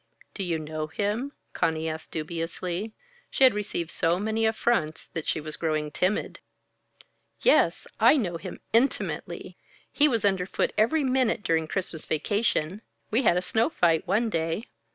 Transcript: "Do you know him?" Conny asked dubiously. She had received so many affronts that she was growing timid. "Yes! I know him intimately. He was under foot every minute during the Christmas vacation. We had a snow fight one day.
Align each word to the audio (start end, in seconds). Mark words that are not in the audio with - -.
"Do 0.33 0.41
you 0.43 0.57
know 0.57 0.87
him?" 0.87 1.31
Conny 1.53 1.87
asked 1.87 2.09
dubiously. 2.09 2.91
She 3.29 3.43
had 3.43 3.53
received 3.53 3.91
so 3.91 4.17
many 4.19 4.47
affronts 4.47 5.07
that 5.09 5.27
she 5.27 5.39
was 5.39 5.57
growing 5.57 5.91
timid. 5.91 6.39
"Yes! 7.41 7.85
I 7.99 8.17
know 8.17 8.37
him 8.37 8.61
intimately. 8.73 9.57
He 9.91 10.07
was 10.07 10.25
under 10.25 10.47
foot 10.47 10.73
every 10.75 11.03
minute 11.03 11.43
during 11.43 11.65
the 11.65 11.71
Christmas 11.73 12.07
vacation. 12.07 12.81
We 13.11 13.21
had 13.21 13.37
a 13.37 13.43
snow 13.43 13.69
fight 13.69 14.07
one 14.07 14.31
day. 14.31 14.63